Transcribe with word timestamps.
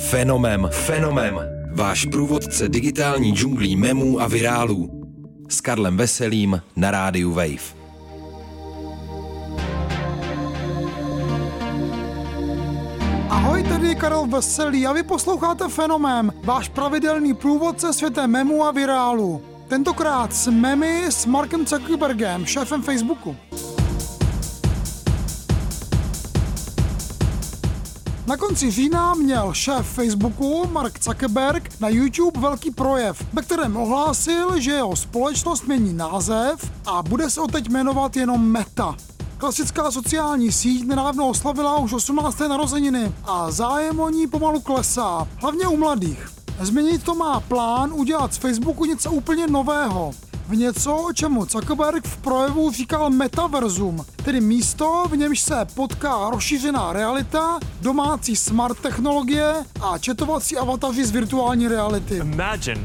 Fenomem, 0.00 0.68
fenomem. 0.72 1.40
Váš 1.72 2.04
průvodce 2.04 2.68
digitální 2.68 3.32
džunglí 3.32 3.76
memů 3.76 4.20
a 4.20 4.28
virálů. 4.28 4.90
S 5.48 5.60
Karlem 5.60 5.96
Veselým 5.96 6.62
na 6.76 6.90
rádiu 6.90 7.32
Wave. 7.32 7.78
Ahoj, 13.28 13.62
tady 13.62 13.88
je 13.88 13.94
Karel 13.94 14.26
Veselý 14.26 14.86
a 14.86 14.92
vy 14.92 15.02
posloucháte 15.02 15.68
Fenomén, 15.68 16.32
váš 16.44 16.68
pravidelný 16.68 17.34
průvodce 17.34 17.92
světem 17.92 18.30
memu 18.30 18.64
a 18.64 18.70
virálu. 18.70 19.42
Tentokrát 19.68 20.34
s 20.34 20.50
memy 20.50 21.06
s 21.08 21.26
Markem 21.26 21.66
Zuckerbergem, 21.66 22.46
šéfem 22.46 22.82
Facebooku. 22.82 23.36
Na 28.28 28.36
konci 28.36 28.70
října 28.70 29.14
měl 29.14 29.54
šéf 29.54 29.86
Facebooku 29.86 30.66
Mark 30.72 31.02
Zuckerberg 31.02 31.80
na 31.80 31.88
YouTube 31.88 32.40
velký 32.40 32.70
projev, 32.70 33.24
ve 33.32 33.42
kterém 33.42 33.76
ohlásil, 33.76 34.60
že 34.60 34.70
jeho 34.70 34.96
společnost 34.96 35.66
mění 35.66 35.94
název 35.94 36.70
a 36.86 37.02
bude 37.02 37.30
se 37.30 37.40
teď 37.52 37.68
jmenovat 37.68 38.16
jenom 38.16 38.50
Meta. 38.50 38.96
Klasická 39.38 39.90
sociální 39.90 40.52
síť 40.52 40.86
nedávno 40.86 41.28
oslavila 41.28 41.78
už 41.78 41.92
18. 41.92 42.38
narozeniny 42.38 43.12
a 43.24 43.50
zájem 43.50 44.00
o 44.00 44.10
ní 44.10 44.26
pomalu 44.26 44.60
klesá, 44.60 45.28
hlavně 45.36 45.68
u 45.68 45.76
mladých. 45.76 46.28
Změnit 46.60 47.02
to 47.02 47.14
má 47.14 47.40
plán 47.40 47.92
udělat 47.92 48.34
z 48.34 48.36
Facebooku 48.36 48.84
něco 48.84 49.10
úplně 49.10 49.46
nového. 49.46 50.12
V 50.48 50.56
něco, 50.56 51.08
čemu 51.14 51.44
Zuckerberg 51.44 52.06
v 52.06 52.16
projevu 52.16 52.70
říkal 52.72 53.10
metaverzum, 53.10 54.04
tedy 54.24 54.40
místo, 54.40 55.04
v 55.10 55.16
němž 55.16 55.40
se 55.40 55.66
potká 55.74 56.30
rozšířená 56.30 56.92
realita, 56.92 57.58
domácí 57.80 58.36
smart 58.36 58.78
technologie 58.78 59.64
a 59.80 59.98
četovací 59.98 60.56
avataři 60.56 61.04
z 61.04 61.10
virtuální 61.10 61.68
reality. 61.68 62.16
Imagine 62.16 62.80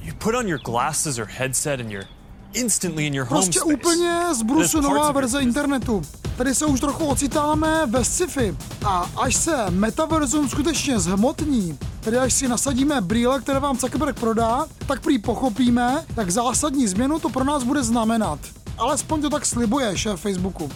you 0.00 0.14
put 0.18 0.34
on 0.34 0.48
your 0.48 0.60
glasses 0.64 1.18
or 1.18 1.26
headset 1.30 1.80
and 1.80 1.90
you're 1.90 2.08
instantly 2.52 3.06
in 3.06 3.14
your 3.14 3.26
home 3.26 3.42
Prostě 3.42 3.58
space. 3.60 3.74
úplně 3.74 4.20
z 4.32 4.42
brusu 4.42 4.80
nová 4.80 5.12
verze 5.12 5.40
internetu. 5.40 6.02
Tady 6.36 6.54
se 6.54 6.66
už 6.66 6.80
trochu 6.80 7.06
ocitáme 7.06 7.86
ve 7.86 8.04
sci-fi. 8.04 8.56
A 8.84 9.10
až 9.22 9.34
se 9.34 9.70
metaverzum 9.70 10.48
skutečně 10.48 10.98
zhmotní, 10.98 11.78
tedy 12.02 12.18
až 12.18 12.34
si 12.34 12.48
nasadíme 12.48 13.00
brýle, 13.00 13.40
které 13.40 13.60
vám 13.60 13.78
Zuckerberg 13.78 14.20
prodá, 14.20 14.66
tak 14.86 15.00
prý 15.00 15.18
pochopíme, 15.18 16.04
jak 16.16 16.30
zásadní 16.30 16.86
změnu 16.86 17.18
to 17.18 17.28
pro 17.28 17.44
nás 17.44 17.62
bude 17.64 17.82
znamenat. 17.82 18.38
Alespoň 18.78 19.22
to 19.22 19.30
tak 19.30 19.46
slibuje 19.46 19.98
šéf 19.98 20.20
Facebooku. 20.20 20.70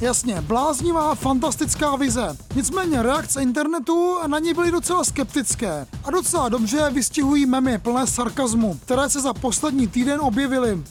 Jasně, 0.00 0.40
bláznivá, 0.40 1.14
fantastická 1.14 1.96
vize. 1.96 2.36
Nicméně 2.54 3.02
reakce 3.02 3.42
internetu 3.42 4.16
na 4.26 4.38
ní 4.38 4.54
byly 4.54 4.70
docela 4.70 5.04
skeptické. 5.04 5.86
A 6.04 6.10
docela 6.10 6.48
dobře 6.48 6.90
vystihují 6.90 7.46
memy 7.46 7.78
plné 7.78 8.06
sarkazmu, 8.06 8.78
které 8.84 9.10
se 9.10 9.20
za 9.20 9.34
poslední 9.34 9.88
týden 9.88 10.20
objevily. 10.20 10.82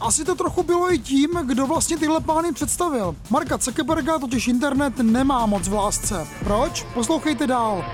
Asi 0.00 0.24
to 0.24 0.34
trochu 0.34 0.62
bylo 0.62 0.92
i 0.92 0.98
tím, 0.98 1.30
kdo 1.30 1.66
vlastně 1.66 1.96
tyhle 1.96 2.20
plány 2.20 2.52
představil. 2.52 3.16
Marka 3.30 3.56
Zuckerberga 3.56 4.18
totiž 4.18 4.48
internet 4.48 4.98
nemá 4.98 5.46
moc 5.46 5.68
v 5.68 5.72
lásce. 5.72 6.26
Proč? 6.44 6.86
Poslouchejte 6.94 7.46
dál. 7.46 7.84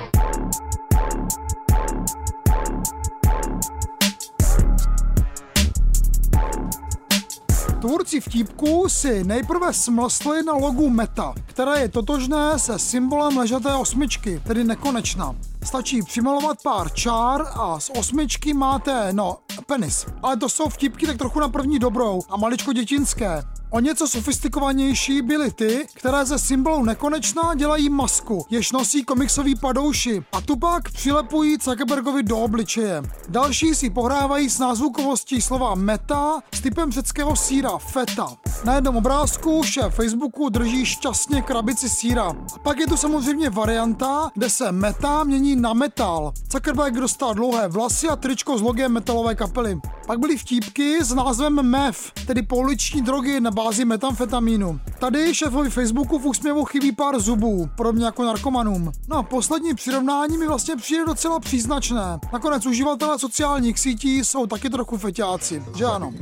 Tvůrci 7.83 8.21
vtípku 8.21 8.89
si 8.89 9.25
nejprve 9.25 9.73
smlsli 9.73 10.43
na 10.43 10.53
logu 10.53 10.91
Meta, 10.91 11.35
které 11.47 11.81
je 11.81 11.89
totožné 11.89 12.59
se 12.59 12.79
symbolem 12.79 13.37
ležaté 13.39 13.75
osmičky, 13.75 14.43
tedy 14.47 14.65
nekonečna. 14.65 15.37
Stačí 15.65 16.03
přimalovat 16.03 16.59
pár 16.63 16.93
čár 16.93 17.45
a 17.55 17.81
z 17.81 17.91
osmičky 17.99 18.55
máte, 18.55 19.13
no, 19.13 19.39
penis. 19.67 20.07
Ale 20.23 20.37
to 20.37 20.49
jsou 20.49 20.69
vtipky 20.69 21.07
tak 21.07 21.19
trochu 21.19 21.41
na 21.41 21.49
první 21.49 21.79
dobrou 21.79 22.21
a 22.31 22.37
maličko 22.37 22.73
dětinské. 22.73 23.43
O 23.75 23.81
něco 23.81 24.09
sofistikovanější 24.09 25.23
byly 25.23 25.53
ty, 25.53 25.87
které 25.95 26.25
ze 26.25 26.39
symbolu 26.39 26.85
nekonečná 26.85 27.55
dělají 27.55 27.91
masku, 27.91 28.47
jež 28.51 28.73
nosí 28.73 29.05
komiksový 29.05 29.55
padouši 29.55 30.23
a 30.33 30.41
tu 30.41 30.57
pak 30.57 30.91
přilepují 30.91 31.57
Zuckerbergovi 31.63 32.23
do 32.23 32.39
obličeje. 32.39 33.03
Další 33.29 33.75
si 33.75 33.91
pohrávají 33.91 34.51
s 34.51 34.59
názvukovostí 34.59 35.41
slova 35.41 35.75
meta 35.75 36.41
s 36.55 36.61
typem 36.61 36.93
řeckého 36.93 37.37
síra 37.37 37.79
feta. 37.79 38.27
Na 38.65 38.75
jednom 38.75 38.97
obrázku 38.97 39.63
šéf 39.65 39.95
Facebooku 39.95 40.49
drží 40.49 40.87
šťastně 40.87 41.43
krabici 41.43 41.89
síra. 41.89 42.25
A 42.55 42.59
pak 42.59 42.79
je 42.79 42.87
tu 42.87 42.97
samozřejmě 42.97 43.51
varianta, 43.51 44.31
kde 44.35 44.51
se 44.51 44.73
meta 44.73 45.25
mění 45.25 45.57
na 45.57 45.73
metal. 45.73 46.33
Zuckerberg 46.53 46.95
dostal 46.95 47.35
dlouhé 47.35 47.69
vlasy 47.69 48.09
a 48.09 48.17
tričko 48.17 48.59
s 48.59 48.63
logem 48.63 48.93
metalové 48.93 49.35
kapely. 49.35 49.81
Pak 50.07 50.19
byly 50.19 50.37
vtípky 50.37 51.05
s 51.05 51.15
názvem 51.15 51.63
MEF, 51.63 52.13
tedy 52.27 52.43
pouliční 52.43 53.03
drogy 53.03 53.41
na 53.41 53.51
bázi 53.65 53.85
metamfetamínu. 53.85 54.81
Tady 54.99 55.35
šéfovi 55.35 55.71
Facebooku 55.71 56.19
v 56.19 56.27
úsměvu 56.27 56.65
chybí 56.65 56.93
pár 56.93 57.21
zubů, 57.21 57.69
podobně 57.77 58.05
jako 58.05 58.25
narkomanům. 58.25 58.93
No 59.09 59.17
a 59.17 59.23
poslední 59.23 59.75
přirovnání 59.75 60.39
mi 60.39 60.47
vlastně 60.47 60.77
přijde 60.77 61.05
docela 61.05 61.41
příznačné. 61.41 62.19
Nakonec 62.33 62.67
uživatelé 62.67 63.19
sociálních 63.19 63.79
sítí 63.79 64.19
jsou 64.19 64.47
taky 64.47 64.71
trochu 64.71 64.97
feťáci, 64.99 65.65
že 65.77 65.85
ano? 65.85 66.13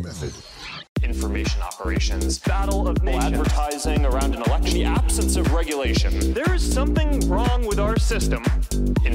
information 1.03 1.62
operations, 1.62 2.39
battle 2.39 2.89
of 2.89 3.03
nations, 3.03 3.25
advertising 3.25 4.05
around 4.05 4.34
an 4.34 4.43
election, 4.43 4.75
the 4.75 4.84
absence 4.84 5.41
of 5.41 5.50
regulation. 5.53 6.34
There 6.34 6.55
is 6.55 6.75
something 6.75 7.21
wrong 7.29 7.67
with 7.67 7.79
our 7.79 7.99
system. 7.99 8.43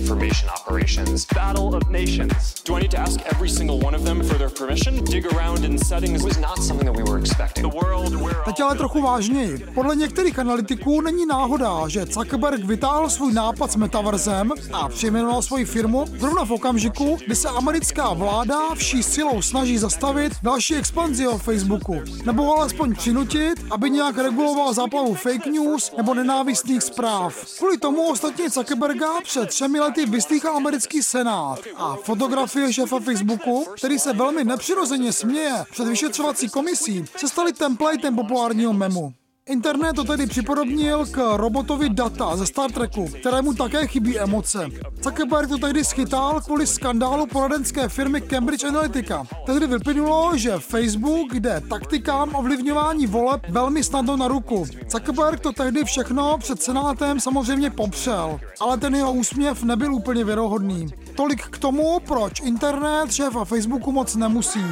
Information 0.06 0.50
operations, 0.50 1.26
battle 1.26 1.74
of 1.74 1.90
nations. 1.90 2.62
Do 2.64 2.76
I 2.76 2.82
need 2.82 2.92
to 2.92 3.00
ask 3.00 3.20
every 3.34 3.50
single 3.50 3.80
one 3.80 3.96
of 3.96 4.04
them 4.04 4.24
for 4.24 4.38
their 4.38 4.50
permission? 4.50 5.04
Dig 5.04 5.26
around 5.34 5.66
in 5.66 5.78
settings 5.80 6.24
was 6.24 6.38
not 6.38 6.58
something 6.58 6.86
that 6.86 6.96
we 6.96 7.04
were 7.12 7.20
expecting. 7.20 7.70
The 7.70 7.78
world 7.78 8.16
where 8.16 8.36
Teď 8.46 8.60
ale 8.60 8.76
trochu 8.76 9.02
vážněji. 9.02 9.66
Podle 9.74 9.96
některých 9.96 10.40
analytiků 10.40 11.02
není 11.02 11.26
náhoda, 11.26 11.88
že 11.88 12.06
Zuckerberg 12.06 12.64
vytáhl 12.64 13.10
svůj 13.10 13.34
nápad 13.34 13.72
s 13.72 13.76
metaverzem 13.76 14.52
a 14.74 14.90
přejmenoval 14.90 15.42
svoji 15.42 15.66
firmu 15.66 16.06
zrovna 16.20 16.46
v 16.46 16.52
okamžiku, 16.52 17.18
kdy 17.26 17.36
se 17.36 17.50
americká 17.50 18.14
vláda 18.14 18.60
vší 18.76 19.04
silou 19.04 19.42
snaží 19.42 19.78
zastavit 19.78 20.34
další 20.44 20.76
expanzi 20.76 21.24
jeho 21.24 21.38
Facebooku. 21.38 22.02
Nebo 22.26 22.58
alespoň 22.58 22.96
přinutit, 22.96 23.66
aby 23.72 23.90
nějak 23.90 24.18
reguloval 24.18 24.74
záplavu 24.74 25.16
fake 25.16 25.46
news 25.46 25.92
nebo 25.98 26.14
nenávistných 26.14 26.84
zpráv. 26.84 27.46
Kvůli 27.58 27.78
tomu 27.78 28.10
ostatně 28.10 28.50
Zuckerberga 28.50 29.10
před 29.24 29.50
třemi 29.50 29.80
lety 29.80 29.95
vyslýchal 30.04 30.58
americký 30.58 31.04
senát 31.04 31.60
a 31.76 31.96
fotografie 31.96 32.74
šéfa 32.74 33.00
Facebooku, 33.00 33.66
který 33.78 34.00
se 34.00 34.14
velmi 34.14 34.44
nepřirozeně 34.44 35.14
směje 35.14 35.64
před 35.72 35.88
vyšetřovací 35.88 36.50
komisí, 36.50 37.06
se 37.18 37.28
staly 37.28 37.54
templatem 37.54 38.16
populárního 38.16 38.74
memu. 38.74 39.14
Internet 39.50 39.96
to 39.96 40.04
tedy 40.04 40.28
připodobnil 40.28 41.06
k 41.06 41.38
robotovi 41.38 41.90
Data 41.90 42.36
ze 42.36 42.46
Star 42.46 42.72
Treku, 42.72 43.08
kterému 43.20 43.54
také 43.54 43.88
chybí 43.88 44.20
emoce. 44.20 44.68
Zuckerberg 45.04 45.50
to 45.50 45.58
tehdy 45.58 45.84
schytal 45.84 46.42
kvůli 46.42 46.68
skandálu 46.68 47.28
poradenské 47.28 47.90
firmy 47.90 48.22
Cambridge 48.22 48.64
Analytica. 48.64 49.24
Tehdy 49.46 49.68
vyplynulo, 49.68 50.38
že 50.38 50.60
Facebook 50.60 51.34
jde 51.34 51.62
taktikám 51.70 52.36
ovlivňování 52.36 53.08
voleb 53.08 53.42
velmi 53.50 53.84
snadno 53.84 54.18
na 54.18 54.28
ruku. 54.28 54.66
Zuckerberg 54.90 55.40
to 55.40 55.52
tehdy 55.52 55.84
všechno 55.84 56.38
před 56.38 56.62
senátem 56.62 57.20
samozřejmě 57.20 57.70
popřel, 57.70 58.40
ale 58.60 58.78
ten 58.78 58.96
jeho 58.96 59.14
úsměv 59.14 59.64
nebyl 59.64 59.94
úplně 59.94 60.24
věrohodný. 60.24 60.88
Tolik 61.16 61.42
k 61.44 61.58
tomu, 61.58 62.00
proč 62.00 62.40
internet 62.40 63.14
šéfa 63.14 63.46
Facebooku 63.46 63.92
moc 63.92 64.16
nemusí. 64.16 64.66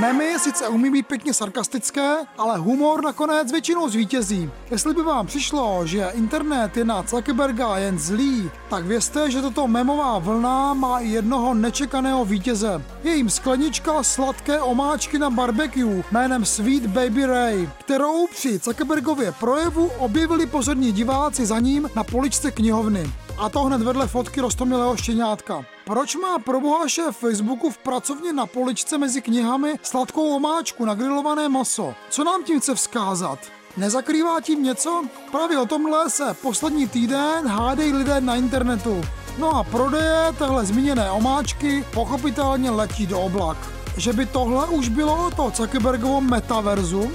Memy 0.00 0.38
sice 0.38 0.68
umí 0.68 0.90
být 0.90 1.06
pěkně 1.06 1.34
sarkastické, 1.34 2.16
ale 2.38 2.58
humor 2.58 3.04
nakonec 3.04 3.52
většinou 3.52 3.88
zvítězí. 3.88 4.50
Jestli 4.70 4.94
by 4.94 5.02
vám 5.02 5.26
přišlo, 5.26 5.86
že 5.86 6.10
internet 6.14 6.76
je 6.76 6.84
na 6.84 7.02
Zuckerberga 7.02 7.78
jen 7.78 7.98
zlý, 7.98 8.50
tak 8.70 8.84
vězte, 8.84 9.30
že 9.30 9.42
toto 9.42 9.68
memová 9.68 10.18
vlna 10.18 10.74
má 10.74 10.98
i 10.98 11.08
jednoho 11.08 11.54
nečekaného 11.54 12.24
vítěze. 12.24 12.82
Je 13.04 13.14
jim 13.14 13.30
sklenička 13.30 14.02
sladké 14.02 14.60
omáčky 14.60 15.18
na 15.18 15.30
barbecue 15.30 16.04
jménem 16.12 16.44
Sweet 16.44 16.86
Baby 16.86 17.26
Ray, 17.26 17.68
kterou 17.78 18.26
při 18.26 18.58
Zuckerbergově 18.58 19.32
projevu 19.32 19.90
objevili 19.98 20.46
pozorní 20.46 20.92
diváci 20.92 21.46
za 21.46 21.58
ním 21.58 21.90
na 21.96 22.04
poličce 22.04 22.50
knihovny. 22.50 23.12
A 23.38 23.48
to 23.48 23.60
hned 23.60 23.82
vedle 23.82 24.06
fotky 24.06 24.40
rostomilého 24.40 24.96
štěňátka. 24.96 25.64
Proč 25.84 26.16
má 26.16 26.38
proboha 26.38 26.88
šéf 26.88 27.16
Facebooku 27.16 27.70
v 27.70 27.78
pracovně 27.78 28.32
na 28.32 28.46
poličce 28.46 28.98
mezi 28.98 29.22
knihami 29.22 29.78
sladkou 29.82 30.36
omáčku 30.36 30.84
na 30.84 30.94
grilované 30.94 31.48
maso? 31.48 31.94
Co 32.10 32.24
nám 32.24 32.44
tím 32.44 32.60
chce 32.60 32.74
vzkázat? 32.74 33.38
Nezakrývá 33.76 34.40
tím 34.40 34.62
něco? 34.62 35.04
Právě 35.30 35.58
o 35.58 35.66
tomhle 35.66 36.10
se 36.10 36.34
poslední 36.42 36.88
týden 36.88 37.46
hádejí 37.46 37.92
lidé 37.92 38.20
na 38.20 38.36
internetu. 38.36 39.04
No 39.38 39.56
a 39.56 39.64
prodeje 39.64 40.32
téhle 40.38 40.66
zmíněné 40.66 41.10
omáčky 41.10 41.84
pochopitelně 41.94 42.70
letí 42.70 43.06
do 43.06 43.20
oblak. 43.20 43.56
že 43.96 44.12
by 44.12 44.26
tohle 44.26 44.66
už 44.66 44.88
bylo 44.88 45.30
to 45.30 45.52
Zuckerbergovo 45.56 46.20
metaverzum? 46.20 47.12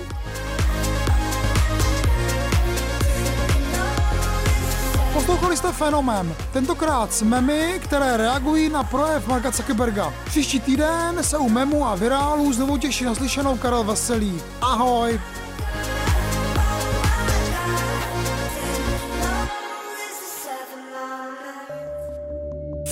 Poslouchali 5.47 5.73
jste 5.73 5.85
Fenomén, 5.85 6.35
tentokrát 6.53 7.13
s 7.13 7.21
memy, 7.21 7.79
které 7.83 8.17
reagují 8.17 8.69
na 8.69 8.83
projev 8.83 9.27
Marka 9.27 9.51
Zuckerberga. 9.51 10.13
Příští 10.25 10.59
týden 10.59 11.23
se 11.23 11.37
u 11.37 11.49
memu 11.49 11.87
a 11.87 11.95
virálů 11.95 12.53
znovu 12.53 12.77
těší 12.77 13.05
naslyšenou 13.05 13.57
Karel 13.57 13.83
Veselý. 13.83 14.41
Ahoj! 14.61 15.19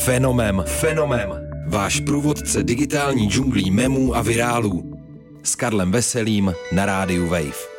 Fenomem, 0.04 0.64
fenomem. 0.68 1.50
Váš 1.68 2.00
průvodce 2.00 2.64
digitální 2.64 3.30
džunglí 3.30 3.72
memů 3.72 4.16
a 4.16 4.22
virálů. 4.22 4.92
S 5.44 5.56
Karlem 5.56 5.92
Veselým 5.92 6.54
na 6.72 6.86
rádiu 6.86 7.28
Wave. 7.28 7.75